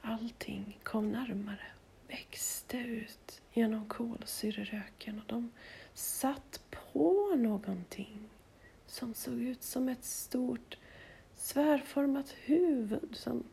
allting 0.00 0.78
kom 0.82 1.12
närmare, 1.12 1.66
växte 2.12 2.76
ut 2.76 3.40
genom 3.52 3.88
kolsyreröken 3.88 5.18
och 5.18 5.24
de 5.26 5.50
satt 5.94 6.60
på 6.70 7.34
någonting 7.36 8.28
som 8.86 9.14
såg 9.14 9.34
ut 9.34 9.62
som 9.62 9.88
ett 9.88 10.04
stort 10.04 10.76
svärformat 11.36 12.34
huvud 12.44 13.08
som 13.12 13.44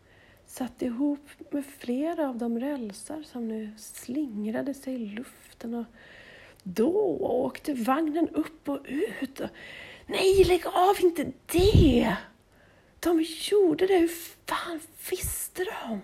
satt 0.46 0.82
ihop 0.82 1.30
med 1.52 1.66
flera 1.66 2.30
av 2.30 2.38
de 2.38 2.60
rälsar 2.60 3.24
som 3.24 3.48
nu 3.48 3.72
slingrade 3.78 4.74
sig 4.74 4.94
i 4.94 4.98
luften 4.98 5.74
och 5.74 5.86
då 6.64 7.18
åkte 7.20 7.74
vagnen 7.74 8.30
upp 8.30 8.70
och 8.70 8.86
ut. 8.86 9.40
och 9.40 9.50
Nej, 10.06 10.44
lägg 10.44 10.68
av 10.68 10.96
inte 11.00 11.32
det! 11.46 12.16
De 13.00 13.26
gjorde 13.52 13.88
det, 13.88 13.98
hur 13.98 14.12
fan 14.46 14.80
visste 15.10 15.64
de? 15.64 16.02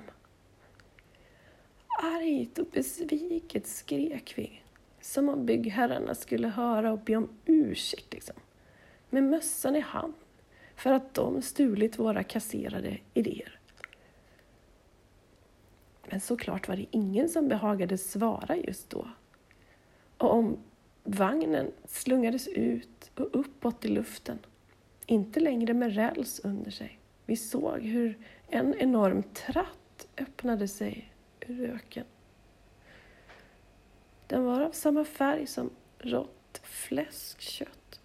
Argt 1.97 2.59
och 2.59 2.67
besviket 2.71 3.67
skrek 3.67 4.33
vi, 4.37 4.61
som 5.01 5.29
om 5.29 5.45
byggherrarna 5.45 6.15
skulle 6.15 6.47
höra 6.47 6.91
och 6.91 6.99
be 6.99 7.15
om 7.15 7.29
ursäkt, 7.45 8.13
liksom. 8.13 8.35
med 9.09 9.23
mössan 9.23 9.75
i 9.75 9.79
hand, 9.79 10.13
för 10.75 10.91
att 10.91 11.13
de 11.13 11.41
stulit 11.41 11.99
våra 11.99 12.23
kasserade 12.23 12.97
idéer. 13.13 13.59
Men 16.09 16.19
såklart 16.19 16.67
var 16.67 16.75
det 16.75 16.85
ingen 16.91 17.29
som 17.29 17.47
behagade 17.47 17.97
svara 17.97 18.55
just 18.55 18.89
då. 18.89 19.07
Och 20.17 20.33
om 20.33 20.57
vagnen 21.03 21.71
slungades 21.85 22.47
ut 22.47 23.11
och 23.15 23.29
uppåt 23.39 23.85
i 23.85 23.87
luften, 23.87 24.39
inte 25.05 25.39
längre 25.39 25.73
med 25.73 25.95
räls 25.95 26.41
under 26.43 26.71
sig. 26.71 26.99
Vi 27.25 27.35
såg 27.35 27.81
hur 27.81 28.17
en 28.47 28.73
enorm 28.73 29.23
tratt 29.23 30.07
öppnade 30.17 30.67
sig 30.67 31.14
ur 31.47 31.67
röken. 31.67 32.05
Den 34.27 34.45
var 34.45 34.61
av 34.61 34.71
samma 34.71 35.05
färg 35.05 35.47
som 35.47 35.69
rått 35.99 36.61
fläskkött 36.63 37.99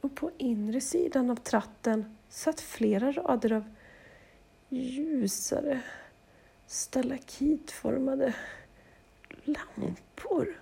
och 0.00 0.14
på 0.14 0.30
inre 0.38 0.80
sidan 0.80 1.30
av 1.30 1.36
tratten 1.36 2.16
satt 2.28 2.60
flera 2.60 3.12
rader 3.12 3.52
av 3.52 3.64
ljusare 4.68 5.82
stalakitformade 6.66 8.34
lampor. 9.44 10.60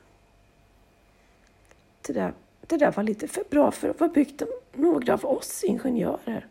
Det 2.06 2.12
där, 2.12 2.32
det 2.60 2.76
där 2.76 2.92
var 2.92 3.02
lite 3.02 3.28
för 3.28 3.44
bra 3.50 3.70
för 3.70 3.88
att 3.88 4.00
vara 4.00 4.10
byggt 4.10 4.42
av 4.42 4.48
några 4.72 5.14
av 5.14 5.24
oss 5.24 5.64
ingenjörer. 5.64 6.46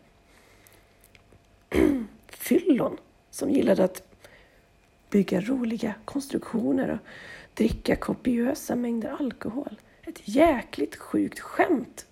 Fyllon 2.28 2.96
som 3.30 3.50
gillade 3.50 3.84
att 3.84 4.09
bygga 5.10 5.40
roliga 5.40 5.94
konstruktioner 6.04 6.90
och 6.90 6.98
dricka 7.54 7.96
kopiösa 7.96 8.76
mängder 8.76 9.16
alkohol. 9.20 9.80
Ett 10.02 10.28
jäkligt 10.28 10.96
sjukt 10.96 11.40
skämt 11.40 12.06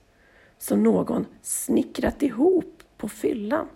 som 0.58 0.82
någon 0.82 1.26
snickrat 1.42 2.22
ihop 2.22 2.82
på 2.96 3.08
fyllan. 3.08 3.68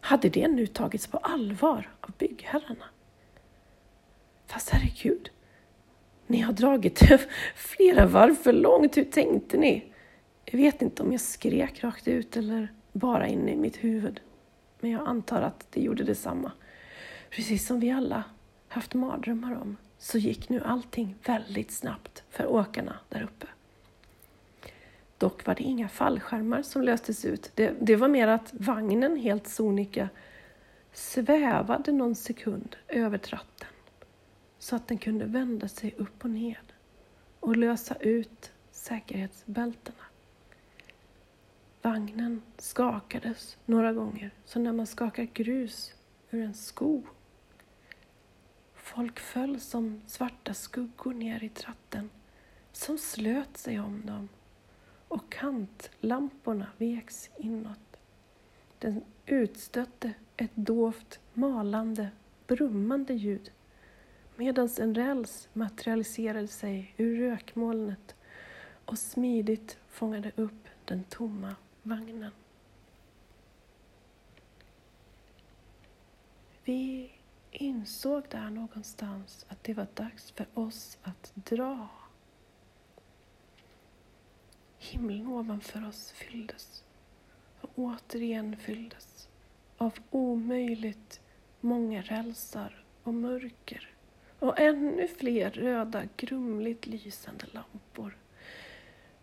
Hade 0.00 0.28
det 0.28 0.48
nu 0.48 0.66
tagits 0.66 1.06
på 1.06 1.18
allvar 1.18 1.90
av 2.00 2.10
byggherrarna? 2.18 2.84
Fast 4.46 4.70
herregud, 4.70 5.30
Ni 6.26 6.40
har 6.40 6.52
dragit 6.52 7.00
flera 7.54 8.06
varv 8.06 8.34
för 8.34 8.52
långt, 8.52 8.96
hur 8.96 9.04
tänkte 9.04 9.56
ni? 9.56 9.92
Jag 10.44 10.58
vet 10.58 10.82
inte 10.82 11.02
om 11.02 11.12
jag 11.12 11.20
skrek 11.20 11.84
rakt 11.84 12.08
ut 12.08 12.36
eller 12.36 12.68
bara 12.92 13.28
inne 13.28 13.52
i 13.52 13.56
mitt 13.56 13.76
huvud. 13.76 14.20
Men 14.80 14.90
jag 14.90 15.08
antar 15.08 15.42
att 15.42 15.66
det 15.70 15.80
gjorde 15.80 16.04
detsamma. 16.04 16.52
Precis 17.34 17.66
som 17.66 17.80
vi 17.80 17.90
alla 17.90 18.24
haft 18.68 18.94
mardrömmar 18.94 19.54
om 19.54 19.76
så 19.98 20.18
gick 20.18 20.48
nu 20.48 20.60
allting 20.60 21.14
väldigt 21.26 21.70
snabbt 21.70 22.22
för 22.30 22.46
åkarna 22.46 22.98
där 23.08 23.22
uppe. 23.22 23.46
Dock 25.18 25.46
var 25.46 25.54
det 25.54 25.62
inga 25.62 25.88
fallskärmar 25.88 26.62
som 26.62 26.82
löstes 26.82 27.24
ut. 27.24 27.50
Det, 27.54 27.74
det 27.80 27.96
var 27.96 28.08
mer 28.08 28.28
att 28.28 28.50
vagnen 28.52 29.16
helt 29.16 29.48
sonika 29.48 30.08
svävade 30.92 31.92
någon 31.92 32.14
sekund 32.14 32.76
över 32.88 33.18
tratten 33.18 33.68
så 34.58 34.76
att 34.76 34.88
den 34.88 34.98
kunde 34.98 35.24
vända 35.24 35.68
sig 35.68 35.94
upp 35.98 36.24
och 36.24 36.30
ned 36.30 36.72
och 37.40 37.56
lösa 37.56 37.94
ut 37.94 38.52
säkerhetsbältena. 38.70 40.04
Vagnen 41.82 42.42
skakades 42.58 43.56
några 43.64 43.92
gånger, 43.92 44.30
som 44.44 44.64
när 44.64 44.72
man 44.72 44.86
skakar 44.86 45.24
grus 45.24 45.94
ur 46.30 46.42
en 46.42 46.54
sko. 46.54 47.02
Folk 48.94 49.20
föll 49.20 49.60
som 49.60 50.00
svarta 50.06 50.54
skuggor 50.54 51.14
ner 51.14 51.44
i 51.44 51.48
tratten, 51.48 52.10
som 52.72 52.98
slöt 52.98 53.56
sig 53.56 53.80
om 53.80 54.06
dem 54.06 54.28
och 55.08 55.32
kantlamporna 55.32 56.66
veks 56.78 57.30
inåt. 57.38 57.96
Den 58.78 59.04
utstötte 59.26 60.12
ett 60.36 60.50
dovt, 60.54 61.20
malande, 61.32 62.08
brummande 62.46 63.14
ljud 63.14 63.52
medan 64.36 64.68
en 64.80 64.94
räls 64.94 65.48
materialiserade 65.52 66.48
sig 66.48 66.94
ur 66.96 67.18
rökmolnet 67.18 68.14
och 68.84 68.98
smidigt 68.98 69.78
fångade 69.88 70.32
upp 70.36 70.68
den 70.84 71.04
tomma 71.04 71.56
vagnen. 71.82 72.30
Vi 76.64 77.10
insåg 77.54 78.24
där 78.30 78.50
någonstans 78.50 79.46
att 79.48 79.64
det 79.64 79.74
var 79.74 79.86
dags 79.94 80.30
för 80.30 80.46
oss 80.54 80.98
att 81.02 81.32
dra. 81.34 81.88
Himlen 84.78 85.26
ovanför 85.26 85.88
oss 85.88 86.10
fylldes 86.10 86.84
och 87.60 87.70
återigen 87.74 88.56
fylldes 88.56 89.28
av 89.76 89.94
omöjligt 90.10 91.20
många 91.60 92.02
rälsar 92.02 92.84
och 93.02 93.14
mörker 93.14 93.90
och 94.38 94.60
ännu 94.60 95.08
fler 95.08 95.50
röda, 95.50 96.02
grumligt 96.16 96.86
lysande 96.86 97.46
lampor. 97.52 98.18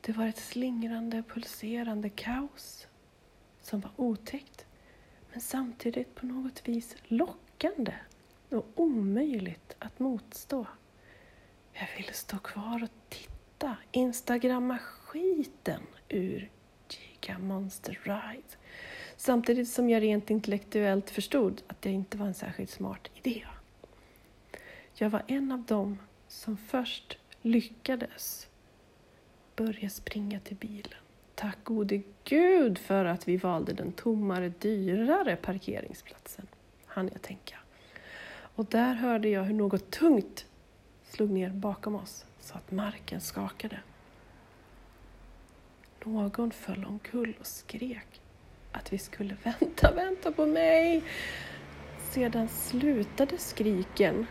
Det 0.02 0.12
var 0.12 0.28
ett 0.28 0.38
slingrande, 0.38 1.24
pulserande 1.24 2.10
kaos 2.10 2.88
som 3.62 3.80
var 3.80 3.92
otäckt 3.96 4.66
men 5.32 5.42
samtidigt 5.42 6.16
på 6.16 6.26
något 6.26 6.68
vis 6.68 6.96
lockande 7.04 7.94
och 8.52 8.66
omöjligt 8.76 9.76
att 9.80 10.00
motstå. 10.00 10.66
Jag 11.74 11.88
ville 11.98 12.14
stå 12.14 12.38
kvar 12.38 12.84
och 12.84 13.10
titta, 13.10 13.76
instagramma 13.92 14.78
skiten 14.78 15.82
ur 16.10 16.50
Giga 16.90 17.40
Monster 17.40 18.00
Ride 18.04 18.58
samtidigt 19.18 19.70
som 19.70 19.90
jag 19.90 20.02
rent 20.02 20.30
intellektuellt 20.30 21.10
förstod 21.10 21.62
att 21.68 21.82
det 21.82 21.90
inte 21.90 22.18
var 22.18 22.26
en 22.28 22.34
särskilt 22.34 22.70
smart 22.70 23.08
idé. 23.14 23.46
Jag 24.94 25.10
var 25.10 25.24
en 25.28 25.52
av 25.52 25.64
dem 25.64 26.00
som 26.28 26.58
först 26.58 27.18
lyckades 27.42 28.48
börja 29.56 29.90
springa 29.90 30.40
till 30.40 30.58
bilen. 30.58 31.00
Tack 31.36 31.58
gode 31.64 32.02
gud 32.24 32.78
för 32.78 33.06
att 33.06 33.28
vi 33.28 33.38
valde 33.38 33.74
den 33.74 33.92
tommare, 33.92 34.54
dyrare 34.60 35.36
parkeringsplatsen, 35.36 36.48
hann 36.86 37.10
jag 37.14 37.22
tänka. 37.22 37.61
Och 38.56 38.66
där 38.66 38.94
hörde 38.94 39.30
jag 39.30 39.44
hur 39.44 39.54
något 39.54 39.92
tungt 39.92 40.46
slog 41.04 41.30
ner 41.30 41.50
bakom 41.50 41.96
oss 41.96 42.26
så 42.40 42.56
att 42.56 42.72
marken 42.72 43.22
skakade. 43.22 43.80
Någon 46.04 46.52
föll 46.52 46.86
omkull 46.86 47.34
och 47.40 47.48
skrek 47.48 48.22
att 48.72 48.94
vi 48.94 48.98
skulle 48.98 49.36
vänta, 49.44 49.92
vänta 49.96 50.32
på 50.32 50.46
mig. 50.46 51.04
Sedan 52.12 52.48
slutade 52.48 53.38
skriken 53.38 54.26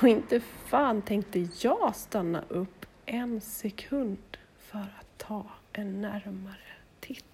och 0.00 0.08
inte 0.08 0.40
fan 0.40 1.02
tänkte 1.02 1.48
jag 1.60 1.96
stanna 1.96 2.44
upp 2.48 2.86
en 3.06 3.40
sekund 3.40 4.36
för 4.58 4.78
att 4.78 5.18
ta 5.18 5.46
en 5.72 6.00
närmare 6.00 6.56
titt. 7.00 7.24